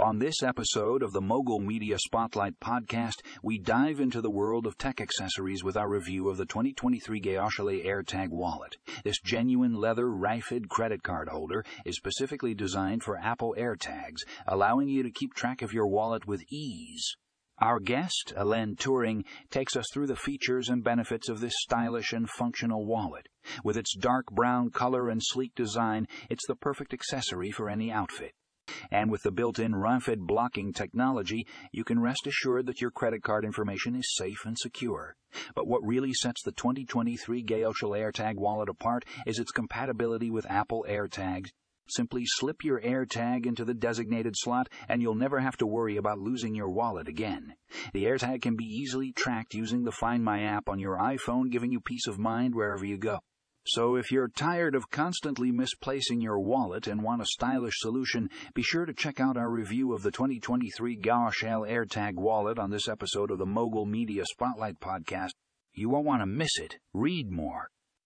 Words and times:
On 0.00 0.18
this 0.18 0.42
episode 0.42 1.02
of 1.02 1.12
the 1.12 1.20
Mogul 1.20 1.58
Media 1.58 1.98
Spotlight 1.98 2.58
podcast, 2.58 3.20
we 3.42 3.58
dive 3.58 4.00
into 4.00 4.22
the 4.22 4.30
world 4.30 4.66
of 4.66 4.78
tech 4.78 4.98
accessories 4.98 5.62
with 5.62 5.76
our 5.76 5.90
review 5.90 6.30
of 6.30 6.38
the 6.38 6.46
2023 6.46 7.20
Gaochale 7.20 7.84
AirTag 7.84 8.30
wallet. 8.30 8.78
This 9.04 9.20
genuine 9.20 9.74
leather 9.74 10.06
RFID 10.06 10.70
credit 10.70 11.02
card 11.02 11.28
holder 11.28 11.66
is 11.84 11.98
specifically 11.98 12.54
designed 12.54 13.02
for 13.02 13.18
Apple 13.18 13.54
AirTags, 13.58 14.22
allowing 14.48 14.88
you 14.88 15.02
to 15.02 15.10
keep 15.10 15.34
track 15.34 15.60
of 15.60 15.74
your 15.74 15.86
wallet 15.86 16.26
with 16.26 16.50
ease. 16.50 17.14
Our 17.58 17.78
guest, 17.78 18.32
Alain 18.36 18.76
Turing, 18.76 19.26
takes 19.50 19.76
us 19.76 19.84
through 19.92 20.06
the 20.06 20.16
features 20.16 20.70
and 20.70 20.82
benefits 20.82 21.28
of 21.28 21.40
this 21.40 21.52
stylish 21.58 22.14
and 22.14 22.26
functional 22.26 22.86
wallet. 22.86 23.28
With 23.62 23.76
its 23.76 23.94
dark 23.94 24.30
brown 24.30 24.70
color 24.70 25.10
and 25.10 25.20
sleek 25.22 25.54
design, 25.54 26.08
it's 26.30 26.46
the 26.46 26.56
perfect 26.56 26.94
accessory 26.94 27.50
for 27.50 27.68
any 27.68 27.92
outfit. 27.92 28.32
And 28.90 29.10
with 29.10 29.22
the 29.22 29.30
built-in 29.30 29.72
RFID 29.72 30.20
blocking 30.20 30.72
technology, 30.72 31.46
you 31.72 31.84
can 31.84 32.00
rest 32.00 32.26
assured 32.26 32.66
that 32.66 32.80
your 32.80 32.90
credit 32.90 33.22
card 33.22 33.44
information 33.44 33.94
is 33.94 34.14
safe 34.14 34.44
and 34.44 34.58
secure. 34.58 35.16
But 35.54 35.66
what 35.66 35.84
really 35.84 36.12
sets 36.12 36.42
the 36.42 36.52
2023 36.52 37.44
Gaochale 37.44 37.98
AirTag 37.98 38.36
wallet 38.36 38.68
apart 38.68 39.04
is 39.26 39.38
its 39.38 39.52
compatibility 39.52 40.30
with 40.30 40.50
Apple 40.50 40.84
AirTags. 40.88 41.50
Simply 41.88 42.22
slip 42.24 42.62
your 42.62 42.80
AirTag 42.80 43.46
into 43.46 43.64
the 43.64 43.74
designated 43.74 44.34
slot 44.36 44.68
and 44.88 45.02
you'll 45.02 45.16
never 45.16 45.40
have 45.40 45.56
to 45.56 45.66
worry 45.66 45.96
about 45.96 46.20
losing 46.20 46.54
your 46.54 46.70
wallet 46.70 47.08
again. 47.08 47.54
The 47.92 48.04
AirTag 48.04 48.42
can 48.42 48.54
be 48.54 48.64
easily 48.64 49.12
tracked 49.12 49.54
using 49.54 49.82
the 49.82 49.90
Find 49.90 50.22
My 50.22 50.42
app 50.42 50.68
on 50.68 50.78
your 50.78 50.96
iPhone, 50.98 51.50
giving 51.50 51.72
you 51.72 51.80
peace 51.80 52.06
of 52.06 52.18
mind 52.18 52.54
wherever 52.54 52.84
you 52.84 52.96
go. 52.96 53.18
So 53.66 53.96
if 53.96 54.10
you're 54.10 54.28
tired 54.28 54.74
of 54.74 54.90
constantly 54.90 55.52
misplacing 55.52 56.20
your 56.20 56.40
wallet 56.40 56.86
and 56.86 57.02
want 57.02 57.20
a 57.20 57.26
stylish 57.26 57.74
solution, 57.78 58.30
be 58.54 58.62
sure 58.62 58.86
to 58.86 58.94
check 58.94 59.20
out 59.20 59.36
our 59.36 59.50
review 59.50 59.92
of 59.92 60.02
the 60.02 60.10
2023 60.10 60.98
Gaochale 60.98 61.70
AirTag 61.70 62.14
wallet 62.14 62.58
on 62.58 62.70
this 62.70 62.88
episode 62.88 63.30
of 63.30 63.38
the 63.38 63.46
Mogul 63.46 63.84
Media 63.84 64.24
Spotlight 64.24 64.80
podcast. 64.80 65.32
You 65.72 65.90
won't 65.90 66.06
want 66.06 66.22
to 66.22 66.26
miss 66.26 66.58
it. 66.58 66.78
Read 66.94 67.30
more. 67.30 67.70